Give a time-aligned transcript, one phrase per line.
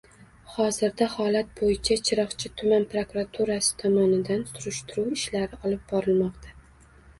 [0.51, 6.61] Hozirda holat bo‘yicha Chiroqchi tuman prokuraturasi tomonidan surishtiruv ishlari olib borilmoqda